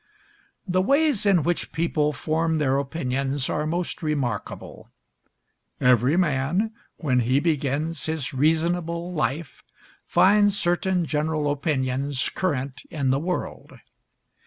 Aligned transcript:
The 0.67 0.81
ways 0.81 1.27
in 1.27 1.43
which 1.43 1.71
people 1.71 2.11
form 2.11 2.57
their 2.57 2.79
opinions 2.79 3.51
are 3.51 3.67
most 3.67 4.01
remarkable. 4.01 4.89
Every 5.79 6.17
man, 6.17 6.73
when 6.97 7.19
he 7.19 7.39
begins 7.39 8.07
his 8.07 8.33
reasonable 8.33 9.13
life, 9.13 9.63
finds 10.07 10.57
certain 10.57 11.05
general 11.05 11.51
opinions 11.51 12.29
current 12.29 12.81
in 12.89 13.11
the 13.11 13.19
world. 13.19 13.73